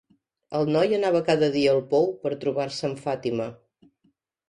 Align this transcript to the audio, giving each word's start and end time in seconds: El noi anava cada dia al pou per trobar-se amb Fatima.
El 0.59 0.71
noi 0.75 0.95
anava 0.99 1.21
cada 1.27 1.51
dia 1.57 1.75
al 1.75 1.83
pou 1.93 2.09
per 2.25 2.35
trobar-se 2.47 2.91
amb 2.91 3.07
Fatima. 3.07 3.51